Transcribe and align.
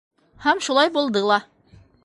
Һәм 0.45 0.63
шулай 0.69 0.91
булды 0.97 1.25
ла. 1.33 1.39